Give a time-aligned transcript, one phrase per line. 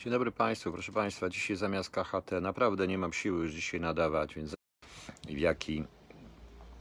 [0.00, 1.28] Dzień dobry Państwu, proszę Państwa.
[1.28, 4.54] Dzisiaj zamiast KHT naprawdę nie mam siły już dzisiaj nadawać, więc
[5.28, 5.84] w jaki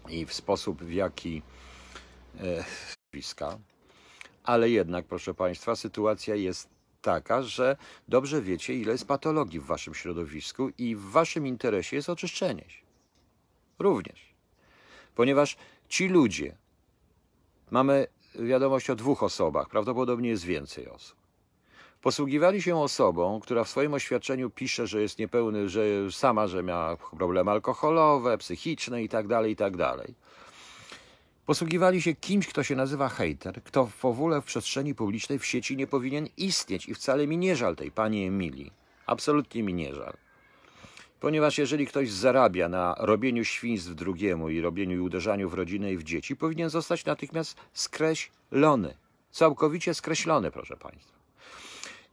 [0.09, 1.41] i w sposób, w jaki
[2.39, 2.63] e.
[4.43, 6.69] Ale jednak, proszę Państwa, sytuacja jest
[7.01, 7.77] taka, że
[8.07, 12.81] dobrze wiecie, ile jest patologii w Waszym środowisku i w Waszym interesie jest oczyszczenie się.
[13.79, 14.33] Również.
[15.15, 15.57] Ponieważ
[15.89, 16.57] ci ludzie,
[17.71, 21.18] mamy wiadomość o dwóch osobach, prawdopodobnie jest więcej osób
[22.01, 26.97] posługiwali się osobą, która w swoim oświadczeniu pisze, że jest niepełny, że sama, że miała
[26.97, 29.77] problemy alkoholowe, psychiczne itd., tak itd.
[29.77, 30.07] Tak
[31.49, 35.77] posługiwali się kimś, kto się nazywa hater, kto w ogóle w przestrzeni publicznej w sieci
[35.77, 38.71] nie powinien istnieć i wcale mi nie żal tej pani Emilii.
[39.05, 40.13] Absolutnie mi nie żal.
[41.19, 45.97] Ponieważ jeżeli ktoś zarabia na robieniu świństw drugiemu i robieniu i uderzaniu w rodzinę i
[45.97, 48.97] w dzieci, powinien zostać natychmiast skreślony.
[49.31, 51.18] Całkowicie skreślony, proszę Państwa.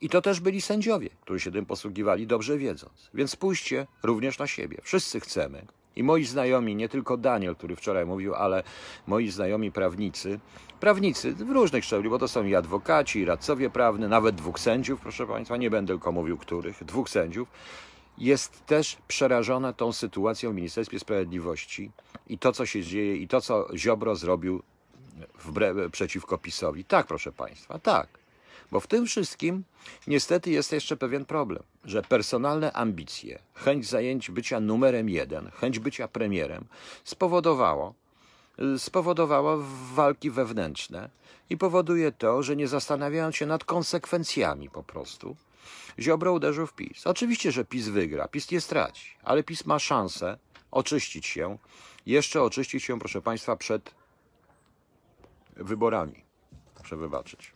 [0.07, 3.11] I to też byli sędziowie, którzy się tym posługiwali, dobrze wiedząc.
[3.15, 4.79] Więc spójrzcie również na siebie.
[4.83, 5.67] Wszyscy chcemy.
[5.97, 8.63] I moi znajomi, nie tylko Daniel, który wczoraj mówił, ale
[9.07, 10.41] moi znajomi prawnicy,
[10.81, 15.01] prawnicy w różnych szczeblach, bo to są i adwokaci, i radcowie prawni, nawet dwóch sędziów,
[15.01, 17.49] proszę Państwa, nie będę tylko mówił których, dwóch sędziów,
[18.19, 21.91] jest też przerażona tą sytuacją w Ministerstwie Sprawiedliwości
[22.27, 24.63] i to, co się dzieje, i to, co Ziobro zrobił
[25.45, 26.85] wbrew, przeciwko PiSowi.
[26.85, 28.26] Tak, proszę Państwa, tak.
[28.73, 29.65] Bo w tym wszystkim
[30.07, 36.09] niestety jest jeszcze pewien problem, że personalne ambicje, chęć zajęć bycia numerem jeden, chęć bycia
[36.09, 36.65] premierem
[37.05, 37.95] spowodowało,
[38.79, 39.59] spowodowało
[39.95, 41.11] walki wewnętrzne
[41.51, 45.37] i powoduje to, że nie zastanawiając się nad konsekwencjami po prostu,
[45.99, 47.07] Ziobro uderzył w PiS.
[47.07, 50.39] Oczywiście, że PiS wygra, PiS nie straci, ale PiS ma szansę
[50.71, 51.59] oczyścić się,
[52.07, 53.95] jeszcze oczyścić się, proszę Państwa, przed
[55.57, 56.25] wyborami.
[56.75, 57.56] Proszę wybaczyć.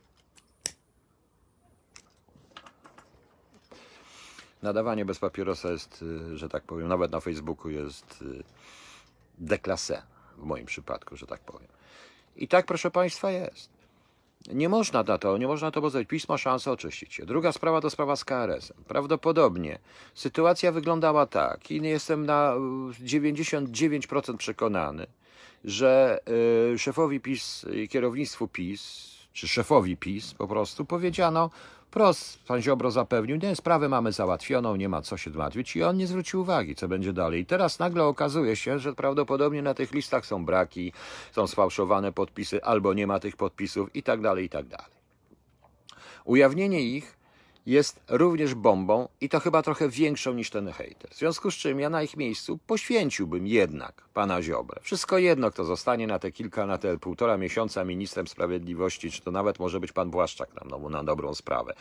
[4.63, 8.43] Nadawanie bez papierosa jest, y, że tak powiem, nawet na Facebooku jest y,
[9.39, 10.03] deklasé
[10.39, 11.69] w moim przypadku, że tak powiem.
[12.37, 13.71] I tak, proszę Państwa, jest.
[14.53, 16.09] Nie można na to, nie można to pozwolić.
[16.09, 17.27] PiS ma szansę oczyścić się.
[17.27, 18.85] Druga sprawa to sprawa z KRS-em.
[18.89, 19.79] Prawdopodobnie
[20.15, 22.55] sytuacja wyglądała tak i jestem na
[23.05, 25.07] 99% y, przekonany,
[25.65, 26.21] że
[26.79, 31.51] szefowi PiS i kierownictwu PiS, czy szefowi PiS po prostu powiedziano,
[31.91, 35.97] Prost, pan Ziobro zapewnił, nie, sprawę mamy załatwioną, nie ma co się martwić i on
[35.97, 37.41] nie zwrócił uwagi, co będzie dalej.
[37.41, 40.93] I teraz nagle okazuje się, że prawdopodobnie na tych listach są braki,
[41.33, 44.93] są sfałszowane podpisy, albo nie ma tych podpisów i tak dalej, i tak dalej.
[46.25, 47.20] Ujawnienie ich
[47.67, 51.11] jest również bombą i to chyba trochę większą niż ten hejter.
[51.11, 54.81] W związku z czym ja na ich miejscu poświęciłbym jednak pana Ziobrę.
[54.83, 59.31] Wszystko jedno, kto zostanie na te kilka, na te półtora miesiąca ministrem sprawiedliwości, czy to
[59.31, 61.75] nawet może być pan Błaszczak na, no, na dobrą sprawę.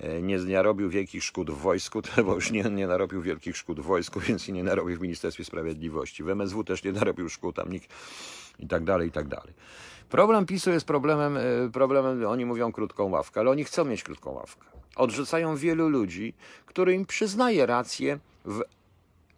[0.00, 3.84] E, nie narobił wielkich szkód w wojsku, bo już nie, nie narobił wielkich szkód w
[3.84, 6.24] wojsku, więc i nie narobił w Ministerstwie Sprawiedliwości.
[6.24, 7.88] W MSW też nie narobił szkód, tam nikt
[8.58, 9.54] i tak dalej, i tak dalej.
[10.08, 11.40] Problem PiSu jest problemem, e,
[11.72, 16.34] problemem, oni mówią krótką ławkę, ale oni chcą mieć krótką ławkę odrzucają wielu ludzi,
[16.66, 18.62] którym przyznaje rację w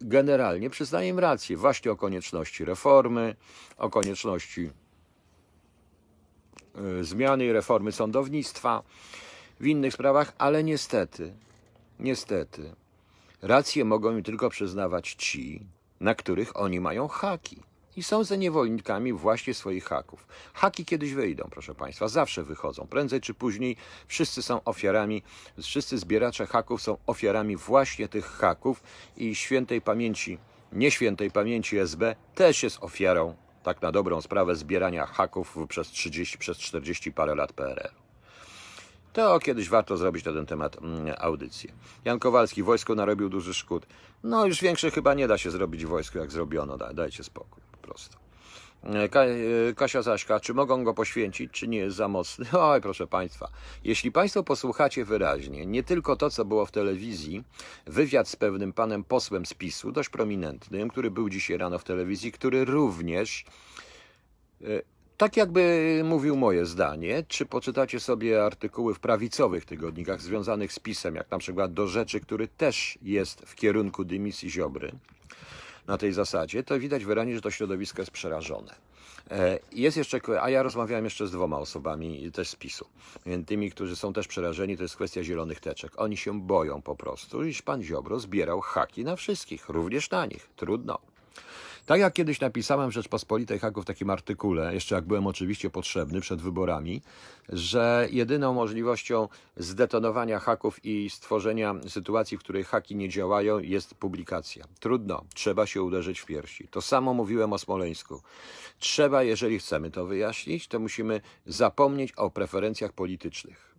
[0.01, 3.35] generalnie przyznaje im rację właśnie o konieczności reformy,
[3.77, 4.69] o konieczności
[6.99, 8.83] y, zmiany i reformy sądownictwa,
[9.59, 11.33] w innych sprawach, ale niestety,
[11.99, 12.75] niestety,
[13.41, 15.65] rację mogą im tylko przyznawać ci,
[15.99, 20.27] na których oni mają haki i są ze niewolnikami właśnie swoich haków.
[20.53, 22.87] Haki kiedyś wyjdą, proszę Państwa, zawsze wychodzą.
[22.87, 23.75] Prędzej czy później
[24.07, 25.23] wszyscy są ofiarami,
[25.61, 28.83] wszyscy zbieracze haków są ofiarami właśnie tych haków
[29.17, 30.37] i świętej pamięci,
[30.71, 36.57] nieświętej pamięci SB też jest ofiarą, tak na dobrą sprawę, zbierania haków przez 30, przez
[36.57, 38.10] 40 parę lat PRL.
[39.13, 41.71] To kiedyś warto zrobić na ten temat mm, audycję.
[42.05, 43.85] Jan Kowalski, wojsko narobił duży szkód.
[44.23, 46.77] No już większe chyba nie da się zrobić wojsku, jak zrobiono.
[46.77, 48.17] Dajcie spokój prostu.
[48.83, 49.09] E,
[49.69, 52.45] e, Kasia Zaśka, czy mogą go poświęcić, czy nie jest za mocny?
[52.59, 53.49] Oj, proszę Państwa,
[53.83, 57.43] jeśli Państwo posłuchacie wyraźnie, nie tylko to, co było w telewizji,
[57.85, 62.31] wywiad z pewnym panem posłem z PiSu, dość prominentnym, który był dzisiaj rano w telewizji,
[62.31, 63.45] który również,
[64.61, 64.65] e,
[65.21, 71.15] tak jakby mówił moje zdanie, czy poczytacie sobie artykuły w prawicowych tygodnikach związanych z PiSem,
[71.15, 74.91] jak na przykład do rzeczy, który też jest w kierunku dymisji Ziobry,
[75.87, 78.75] na tej zasadzie, to widać wyraźnie, że to środowisko jest przerażone.
[79.31, 82.85] E, jest jeszcze, a ja rozmawiałem jeszcze z dwoma osobami też z PiSu.
[83.45, 85.91] Tymi, którzy są też przerażeni, to jest kwestia zielonych teczek.
[85.97, 90.49] Oni się boją po prostu, iż pan Ziobro zbierał haki na wszystkich, również na nich.
[90.55, 91.10] Trudno.
[91.91, 96.21] Tak jak kiedyś napisałem w Rzeczpospolitej Haków w takim artykule, jeszcze jak byłem oczywiście potrzebny
[96.21, 97.01] przed wyborami,
[97.49, 99.27] że jedyną możliwością
[99.57, 104.65] zdetonowania haków i stworzenia sytuacji, w której haki nie działają, jest publikacja.
[104.79, 106.67] Trudno, trzeba się uderzyć w piersi.
[106.67, 108.21] To samo mówiłem o Smoleńsku.
[108.79, 113.75] Trzeba, jeżeli chcemy to wyjaśnić, to musimy zapomnieć o preferencjach politycznych.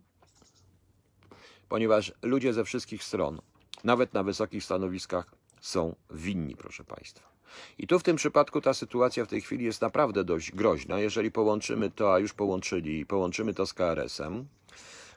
[1.69, 3.41] Ponieważ ludzie ze wszystkich stron,
[3.83, 7.32] nawet na wysokich stanowiskach, są winni, proszę Państwa.
[7.77, 10.99] I tu w tym przypadku ta sytuacja w tej chwili jest naprawdę dość groźna.
[10.99, 14.45] Jeżeli połączymy to, a już połączyli, połączymy to z KRS-em,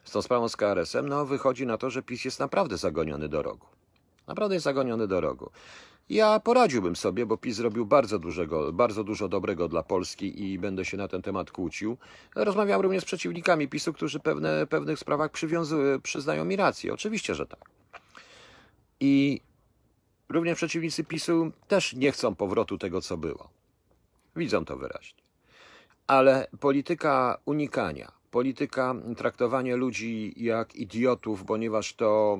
[0.04, 3.42] z tą sprawą z KRS-em, no wychodzi na to, że PiS jest naprawdę zagoniony do
[3.42, 3.66] rogu.
[4.26, 5.50] Naprawdę jest zagoniony do rogu.
[6.08, 10.84] Ja poradziłbym sobie, bo PiS zrobił bardzo, dużego, bardzo dużo dobrego dla Polski i będę
[10.84, 11.96] się na ten temat kłócił.
[12.34, 15.30] Rozmawiam również z przeciwnikami PiSu, którzy pewne, pewnych sprawach
[16.02, 16.94] przyznają mi rację.
[16.94, 17.70] Oczywiście, że tak.
[19.00, 19.40] I
[20.28, 23.48] również przeciwnicy PiSu też nie chcą powrotu tego, co było.
[24.36, 25.22] Widzą to wyraźnie.
[26.06, 32.38] Ale polityka unikania, polityka traktowania ludzi jak idiotów, ponieważ to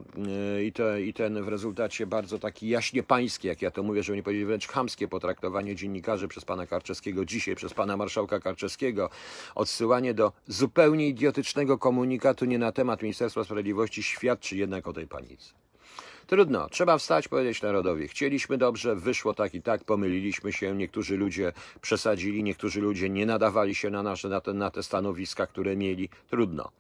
[0.57, 4.03] yy, i, te, i ten w rezultacie bardzo taki jaśnie pański, jak ja to mówię,
[4.03, 9.11] żeby nie powiedzieć wręcz chamskie potraktowanie dziennikarzy przez pana Karczewskiego dzisiaj, przez pana marszałka Karczewskiego,
[9.55, 15.66] odsyłanie do zupełnie idiotycznego komunikatu nie na temat Ministerstwa Sprawiedliwości świadczy jednak o tej panice.
[16.27, 18.09] Trudno, trzeba wstać, powiedzieć narodowi.
[18.09, 23.75] Chcieliśmy dobrze, wyszło tak i tak, pomyliliśmy się, niektórzy ludzie przesadzili, niektórzy ludzie nie nadawali
[23.75, 26.09] się na nasze, na te, na te stanowiska, które mieli.
[26.31, 26.71] Trudno.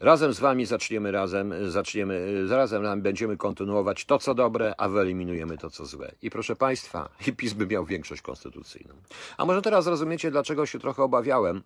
[0.00, 5.70] Razem z wami zaczniemy razem, zaczniemy, razem będziemy kontynuować to, co dobre, a wyeliminujemy to,
[5.70, 6.12] co złe.
[6.22, 8.94] I proszę Państwa, PiS by miał większość konstytucyjną.
[9.36, 11.62] A może teraz rozumiecie, dlaczego się trochę obawiałem,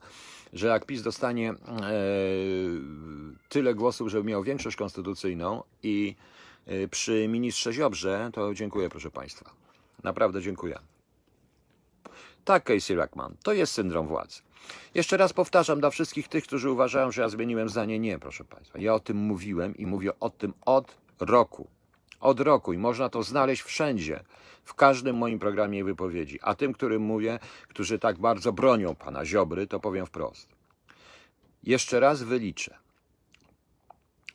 [0.52, 1.54] że jak PiS dostanie e,
[3.48, 6.47] tyle głosów, żeby miał większość konstytucyjną i Y,
[6.90, 9.50] przy ministrze Ziobrze, to dziękuję, proszę Państwa.
[10.02, 10.78] Naprawdę dziękuję.
[12.44, 14.42] Tak, Casey Rackman, to jest syndrom władzy.
[14.94, 17.98] Jeszcze raz powtarzam dla wszystkich tych, którzy uważają, że ja zmieniłem zdanie.
[17.98, 18.78] Nie, proszę Państwa.
[18.78, 21.68] Ja o tym mówiłem i mówię o tym od roku.
[22.20, 24.24] Od roku i można to znaleźć wszędzie,
[24.64, 26.38] w każdym moim programie i wypowiedzi.
[26.42, 27.38] A tym, którym mówię,
[27.68, 30.48] którzy tak bardzo bronią pana Ziobry, to powiem wprost.
[31.62, 32.78] Jeszcze raz wyliczę.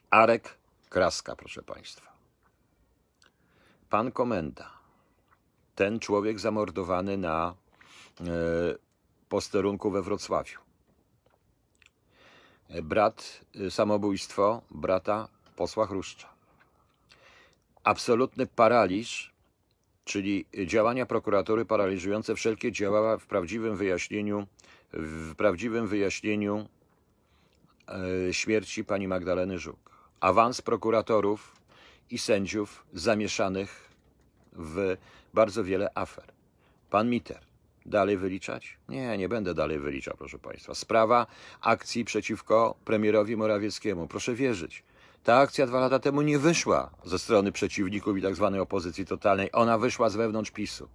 [0.09, 0.57] Arek
[0.89, 2.12] Kraska, proszę Państwa
[3.93, 4.69] pan komenda,
[5.75, 7.55] ten człowiek zamordowany na
[8.21, 8.25] e,
[9.29, 10.59] posterunku we Wrocławiu.
[12.69, 16.29] E, brat, e, samobójstwo brata posła Chruszcza.
[17.83, 19.33] Absolutny paraliż,
[20.05, 24.47] czyli działania prokuratury paraliżujące wszelkie działania w prawdziwym wyjaśnieniu,
[24.93, 26.67] w prawdziwym wyjaśnieniu
[28.31, 29.91] śmierci pani Magdaleny Żuk.
[30.19, 31.62] Awans prokuratorów
[32.13, 33.89] i sędziów zamieszanych
[34.53, 34.97] w
[35.33, 36.25] bardzo wiele afer.
[36.89, 37.39] Pan Miter.
[37.85, 38.77] Dalej wyliczać?
[38.89, 40.75] Nie, nie będę dalej wyliczał, proszę Państwa.
[40.75, 41.27] Sprawa
[41.61, 44.07] akcji przeciwko premierowi Morawieckiemu.
[44.07, 44.83] Proszę wierzyć.
[45.23, 49.49] Ta akcja dwa lata temu nie wyszła ze strony przeciwników i tak zwanej opozycji totalnej.
[49.53, 50.87] Ona wyszła z wewnątrz PiSu.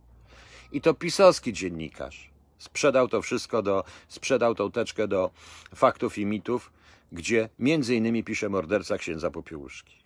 [0.72, 5.30] I to pisowski dziennikarz sprzedał to wszystko do, sprzedał tą teczkę do
[5.74, 6.72] faktów i mitów,
[7.12, 9.97] gdzie między innymi pisze morderca księdza Popiełuszki.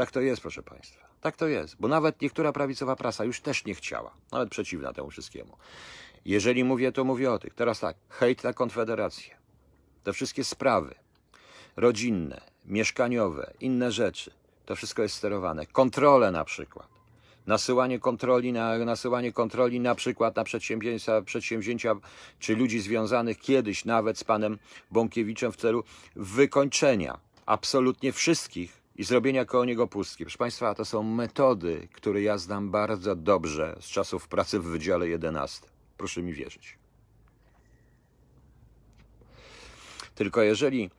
[0.00, 1.06] Tak to jest, proszę Państwa.
[1.20, 5.10] Tak to jest, bo nawet niektóra prawicowa prasa już też nie chciała, nawet przeciwna temu
[5.10, 5.56] wszystkiemu.
[6.24, 7.54] Jeżeli mówię, to mówię o tych.
[7.54, 9.36] Teraz tak, hejt na Konfederację.
[10.04, 10.94] Te wszystkie sprawy
[11.76, 14.30] rodzinne, mieszkaniowe, inne rzeczy,
[14.66, 15.66] to wszystko jest sterowane.
[15.66, 16.88] Kontrole na przykład.
[17.46, 21.94] Nasyłanie kontroli na, nasyłanie kontroli na przykład na przedsięwzięcia, przedsięwzięcia
[22.38, 24.58] czy ludzi związanych kiedyś nawet z panem
[24.90, 25.84] Bąkiewiczem w celu
[26.16, 30.24] wykończenia absolutnie wszystkich i zrobienia koło niego pustki.
[30.24, 35.08] Proszę Państwa, to są metody, które ja znam bardzo dobrze z czasów pracy w Wydziale
[35.08, 35.66] 11.
[35.98, 36.78] Proszę mi wierzyć.
[40.14, 40.90] Tylko jeżeli,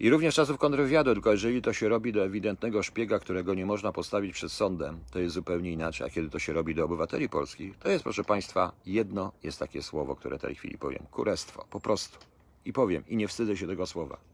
[0.00, 3.92] i również czasów kontrwywiadu, tylko jeżeli to się robi do ewidentnego szpiega, którego nie można
[3.92, 6.06] postawić przed sądem, to jest zupełnie inaczej.
[6.06, 9.82] A kiedy to się robi do obywateli polskich, to jest, proszę Państwa, jedno jest takie
[9.82, 11.06] słowo, które w tej chwili powiem.
[11.10, 11.66] Kurestwo.
[11.70, 12.18] Po prostu.
[12.64, 13.04] I powiem.
[13.08, 14.33] I nie wstydzę się tego słowa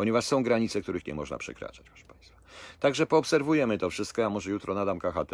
[0.00, 2.36] ponieważ są granice, których nie można przekraczać, proszę Państwa.
[2.80, 5.32] Także poobserwujemy to wszystko, ja może jutro nadam KHT,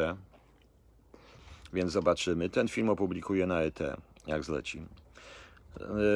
[1.72, 2.48] więc zobaczymy.
[2.48, 3.78] Ten film opublikuję na ET,
[4.26, 4.82] jak zleci.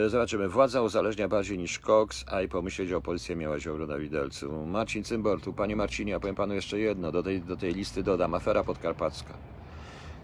[0.04, 0.48] E, zobaczymy.
[0.48, 4.66] Władza uzależnia bardziej niż Cox, a i pomyśleć o policji miała ziobro na widelcu.
[4.66, 7.12] Marcin Cymbor, tu panie Marcinie, ja powiem panu jeszcze jedno.
[7.12, 8.34] Do tej, do tej listy dodam.
[8.34, 9.34] Afera podkarpacka.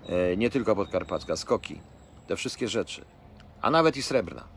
[0.09, 1.81] E, nie tylko podkarpacka, skoki.
[2.27, 3.05] Te wszystkie rzeczy.
[3.63, 4.56] A nawet i srebrna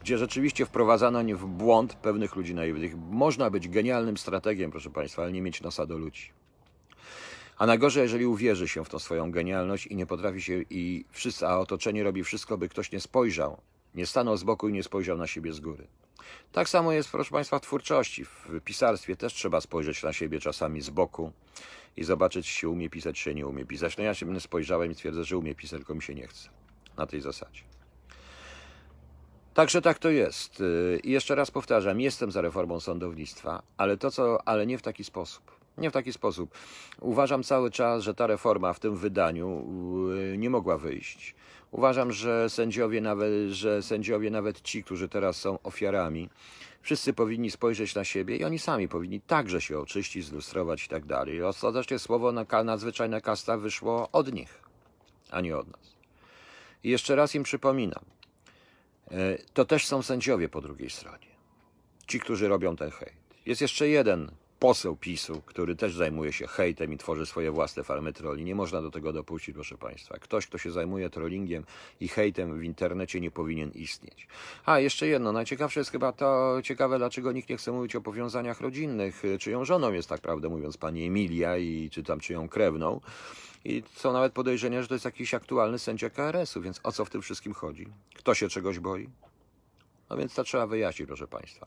[0.00, 2.96] gdzie rzeczywiście wprowadzano w błąd pewnych ludzi naiwnych.
[2.96, 6.32] Można być genialnym strategiem, proszę Państwa, ale nie mieć nosa do ludzi.
[7.58, 11.46] A najgorzej, jeżeli uwierzy się w tą swoją genialność i nie potrafi się, i wszyscy,
[11.46, 13.60] a otoczenie robi wszystko, by ktoś nie spojrzał,
[13.94, 15.86] nie stanął z boku i nie spojrzał na siebie z góry.
[16.52, 18.24] Tak samo jest, proszę Państwa, w twórczości.
[18.24, 21.32] W pisarstwie też trzeba spojrzeć na siebie czasami z boku
[21.96, 23.96] i zobaczyć, czy się umie pisać, czy nie umie pisać.
[23.96, 26.48] No ja się spojrzałem i twierdzę, że umie pisać, tylko mi się nie chce.
[26.96, 27.69] Na tej zasadzie.
[29.54, 30.62] Także tak to jest.
[31.02, 35.04] I jeszcze raz powtarzam, jestem za reformą sądownictwa, ale to co, ale nie w taki
[35.04, 35.60] sposób.
[35.78, 36.50] Nie w taki sposób.
[37.00, 39.66] Uważam cały czas, że ta reforma w tym wydaniu
[40.08, 41.34] yy, nie mogła wyjść.
[41.70, 46.28] Uważam, że sędziowie, nawet, że sędziowie, nawet ci, którzy teraz są ofiarami,
[46.82, 51.06] wszyscy powinni spojrzeć na siebie i oni sami powinni także się oczyścić, zlustrować i tak
[51.06, 51.42] dalej.
[51.42, 54.60] Ostatecznie słowo na, nadzwyczajna kasta wyszło od nich,
[55.30, 55.96] a nie od nas.
[56.84, 58.04] I jeszcze raz im przypominam,
[59.52, 61.26] to też są sędziowie po drugiej stronie.
[62.06, 63.14] Ci, którzy robią ten hejt.
[63.46, 68.12] Jest jeszcze jeden poseł PiSu, który też zajmuje się hejtem i tworzy swoje własne farmy
[68.12, 68.44] trolli.
[68.44, 70.18] Nie można do tego dopuścić, proszę Państwa.
[70.18, 71.64] Ktoś, kto się zajmuje trollingiem
[72.00, 74.26] i hejtem w internecie nie powinien istnieć.
[74.64, 75.32] A, jeszcze jedno.
[75.32, 79.22] Najciekawsze jest chyba to ciekawe, dlaczego nikt nie chce mówić o powiązaniach rodzinnych.
[79.38, 83.00] Czyją żoną jest, tak prawdę mówiąc, pani Emilia i czy tam czyją krewną.
[83.64, 87.10] I są nawet podejrzenia, że to jest jakiś aktualny sędzia KRS-u, więc o co w
[87.10, 87.88] tym wszystkim chodzi?
[88.14, 89.10] Kto się czegoś boi?
[90.10, 91.66] No więc to trzeba wyjaśnić, proszę Państwa.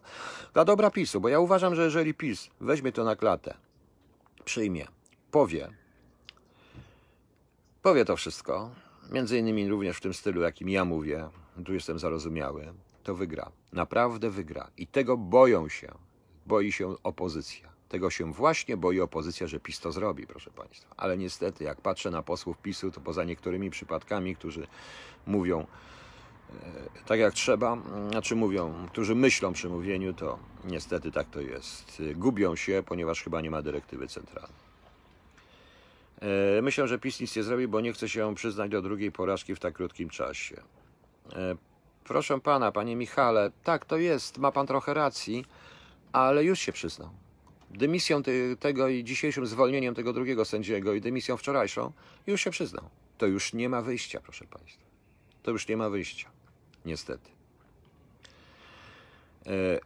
[0.53, 3.57] Dla dobra PiSu, bo ja uważam, że jeżeli PiS weźmie to na klatę,
[4.45, 4.87] przyjmie,
[5.31, 5.69] powie,
[7.81, 8.71] powie to wszystko,
[9.11, 11.29] między innymi również w tym stylu, jakim ja mówię,
[11.65, 12.73] tu jestem zarozumiały,
[13.03, 13.51] to wygra.
[13.73, 14.71] Naprawdę wygra.
[14.77, 15.91] I tego boją się.
[16.45, 17.72] Boi się opozycja.
[17.93, 20.95] Tego się właśnie boi opozycja, że PiS to zrobi, proszę Państwa.
[20.97, 24.67] Ale niestety, jak patrzę na posłów PiSu, to poza niektórymi przypadkami, którzy
[25.27, 25.67] mówią,
[26.49, 27.77] E, tak jak trzeba,
[28.09, 32.01] znaczy mówią, którzy myślą przy mówieniu, to niestety tak to jest.
[32.15, 34.63] Gubią się, ponieważ chyba nie ma dyrektywy centralnej.
[36.57, 39.55] E, myślę, że PiS nic nie zrobi, bo nie chce się przyznać do drugiej porażki
[39.55, 40.55] w tak krótkim czasie.
[41.35, 41.55] E,
[42.03, 45.45] proszę pana, panie Michale, tak to jest, ma pan trochę racji,
[46.13, 47.09] ale już się przyznał.
[47.73, 48.23] Dymisją
[48.59, 51.91] tego i dzisiejszym zwolnieniem tego drugiego sędziego i dymisją wczorajszą
[52.27, 52.83] już się przyznał.
[53.17, 54.83] To już nie ma wyjścia, proszę państwa.
[55.43, 56.29] To już nie ma wyjścia
[56.85, 57.29] niestety.
[59.45, 59.79] E,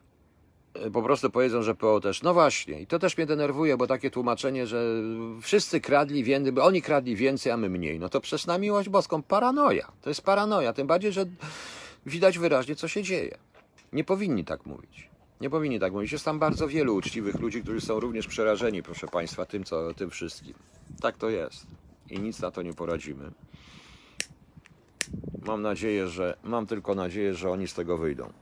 [0.73, 2.21] e, po prostu powiedzą, że PO też.
[2.21, 5.01] No właśnie, i to też mnie denerwuje, bo takie tłumaczenie, że
[5.41, 7.99] wszyscy kradli więcej, bo oni kradli więcej, a my mniej.
[7.99, 9.91] No to przecież na miłość boską paranoja.
[10.01, 11.25] To jest paranoja, tym bardziej, że
[12.05, 13.37] widać wyraźnie, co się dzieje.
[13.93, 15.09] Nie powinni tak mówić.
[15.41, 16.11] Nie powinni tak mówić.
[16.11, 20.09] Jest tam bardzo wielu uczciwych ludzi, którzy są również przerażeni, proszę Państwa, tym, co, tym
[20.09, 20.53] wszystkim.
[21.01, 21.67] Tak to jest.
[22.09, 23.31] I nic na to nie poradzimy.
[25.45, 28.33] Mam nadzieję, że mam tylko nadzieję, że oni z tego wyjdą.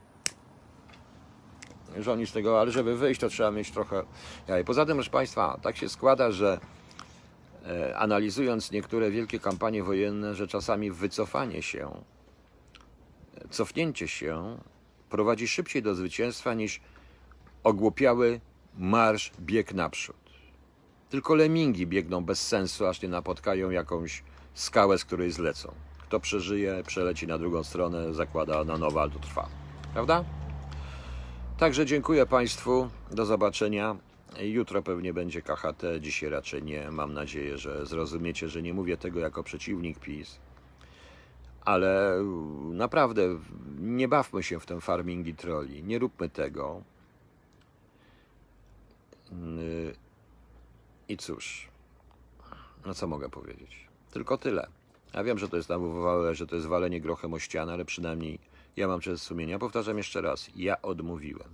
[2.00, 4.02] Że oni z tego, ale żeby wyjść, to trzeba mieć trochę.
[4.48, 6.60] Ja, i poza tym, proszę Państwa, tak się składa, że
[7.66, 11.90] e, analizując niektóre wielkie kampanie wojenne, że czasami wycofanie się,
[13.50, 14.58] cofnięcie się
[15.16, 16.80] prowadzi szybciej do zwycięstwa niż
[17.64, 18.40] ogłupiały
[18.78, 20.16] marsz, bieg naprzód.
[21.10, 24.22] Tylko lemingi biegną bez sensu, aż nie napotkają jakąś
[24.54, 25.74] skałę, z której zlecą.
[25.98, 29.48] Kto przeżyje, przeleci na drugą stronę, zakłada na nowo, ale to trwa.
[29.92, 30.24] Prawda?
[31.58, 32.88] Także dziękuję Państwu.
[33.10, 33.96] Do zobaczenia.
[34.40, 36.90] Jutro pewnie będzie KHT, dzisiaj raczej nie.
[36.90, 40.38] Mam nadzieję, że zrozumiecie, że nie mówię tego jako przeciwnik PiS.
[41.66, 42.22] Ale
[42.70, 43.22] naprawdę
[43.78, 45.84] nie bawmy się w ten farming i troli.
[45.84, 46.82] Nie róbmy tego.
[51.08, 51.68] I cóż,
[52.86, 53.86] no co mogę powiedzieć?
[54.12, 54.66] Tylko tyle.
[55.14, 58.38] Ja wiem, że to jest nawówowałe, że to jest walenie grochem o ścianę, ale przynajmniej
[58.76, 59.58] ja mam często sumienia.
[59.58, 61.48] Powtarzam jeszcze raz, ja odmówiłem.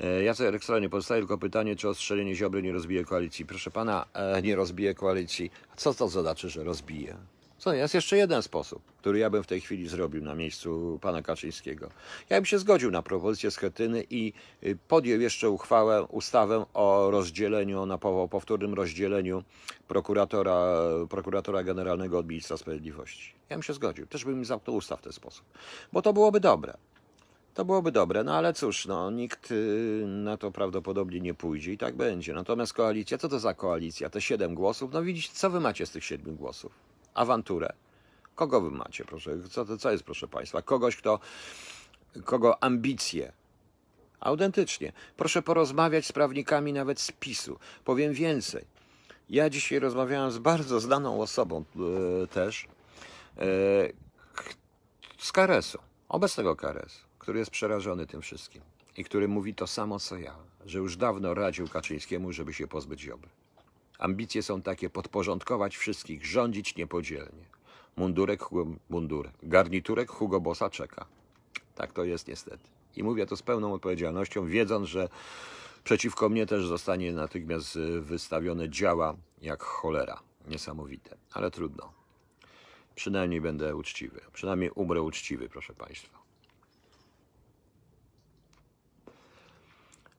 [0.00, 3.46] E, Jacek Rekstra nie pozostaje tylko pytanie, czy ostrzelenie Ziobry nie rozbije koalicji.
[3.46, 5.50] Proszę pana, e, nie rozbije koalicji.
[5.76, 7.16] Co to znaczy, że rozbije?
[7.62, 11.22] Co, jest jeszcze jeden sposób, który ja bym w tej chwili zrobił na miejscu pana
[11.22, 11.88] Kaczyńskiego.
[12.30, 17.86] Ja bym się zgodził na propozycję Schetyny i y, podjął jeszcze uchwałę, ustawę o rozdzieleniu,
[17.86, 17.98] na
[18.30, 19.44] powtórnym rozdzieleniu
[19.88, 20.76] prokuratora,
[21.10, 23.32] prokuratora generalnego od ministra sprawiedliwości.
[23.50, 24.06] Ja bym się zgodził.
[24.06, 25.44] Też bym zamknął ustaw w ten sposób.
[25.92, 26.74] Bo to byłoby dobre.
[27.54, 31.78] To byłoby dobre, no ale cóż, no, nikt y, na to prawdopodobnie nie pójdzie i
[31.78, 32.34] tak będzie.
[32.34, 34.10] Natomiast koalicja, co to za koalicja?
[34.10, 34.92] Te siedem głosów?
[34.92, 36.91] No widzicie, co wy macie z tych siedmiu głosów?
[37.14, 37.72] Awanturę.
[38.34, 39.30] Kogo wy macie, proszę?
[39.50, 40.62] Co, co jest, proszę Państwa?
[40.62, 41.20] Kogoś, kto,
[42.24, 43.32] kogo ambicje.
[44.20, 44.92] Autentycznie.
[45.16, 47.58] Proszę porozmawiać z prawnikami nawet z PiSu.
[47.84, 48.64] Powiem więcej.
[49.30, 51.64] Ja dzisiaj rozmawiałem z bardzo znaną osobą
[52.22, 52.66] e, też,
[53.36, 53.42] e,
[55.18, 55.78] z Karesu,
[56.08, 58.62] obecnego Karesu, który jest przerażony tym wszystkim
[58.96, 63.00] i który mówi to samo co ja, że już dawno radził Kaczyńskiemu, żeby się pozbyć
[63.00, 63.28] Ziobry
[64.02, 67.44] Ambicje są takie podporządkować wszystkich, rządzić niepodzielnie.
[67.96, 68.40] Mundurek,
[68.88, 71.06] mundurek, garniturek Hugo Bossa czeka.
[71.74, 72.68] Tak to jest niestety.
[72.96, 75.08] I mówię to z pełną odpowiedzialnością, wiedząc, że
[75.84, 80.20] przeciwko mnie też zostanie natychmiast wystawione działa jak cholera.
[80.48, 81.92] Niesamowite, ale trudno.
[82.94, 84.20] Przynajmniej będę uczciwy.
[84.32, 86.18] Przynajmniej umrę uczciwy, proszę Państwa.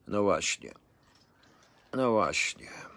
[0.07, 0.73] No właśnie.
[1.93, 2.92] No właśnie.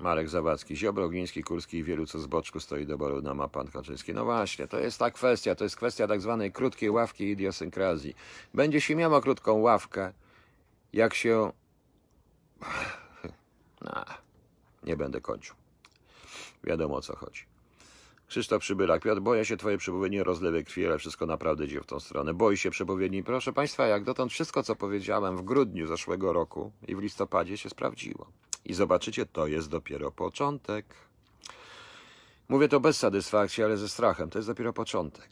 [0.00, 3.48] Marek Zawadzki, Ziobro, Gliński, Kurski i wielu co z boczku stoi do boru na ma
[3.48, 4.14] pan Kaczyński.
[4.14, 8.14] No właśnie, to jest ta kwestia, to jest kwestia tak zwanej krótkiej ławki idiosynkrazji.
[8.54, 10.12] Będzie się miała krótką ławkę,
[10.92, 11.52] jak się...
[13.84, 14.04] No,
[14.82, 15.56] nie będę kończył.
[16.64, 17.44] Wiadomo o co chodzi.
[18.28, 22.00] Krzysztof Przybylak, Piotr, boję się twoje przepowiednie rozlewy krwi, ale wszystko naprawdę idzie w tą
[22.00, 22.34] stronę.
[22.34, 23.22] Boi się przepowiedni.
[23.22, 27.70] Proszę Państwa, jak dotąd wszystko, co powiedziałem w grudniu zeszłego roku i w listopadzie się
[27.70, 28.26] sprawdziło.
[28.70, 30.86] I zobaczycie, to jest dopiero początek.
[32.48, 34.30] Mówię to bez satysfakcji, ale ze strachem.
[34.30, 35.28] To jest dopiero początek.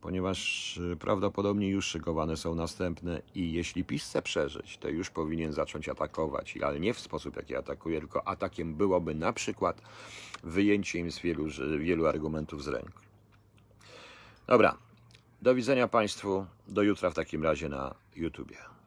[0.00, 5.52] Ponieważ y, prawdopodobnie już szykowane są następne i jeśli PiS chce przeżyć, to już powinien
[5.52, 9.82] zacząć atakować, ale nie w sposób, jaki atakuje, tylko atakiem byłoby na przykład
[10.42, 11.46] wyjęcie im z wielu,
[11.78, 13.04] wielu argumentów z ręki.
[14.46, 14.78] Dobra,
[15.42, 18.77] do widzenia Państwu, do jutra w takim razie na YouTubie.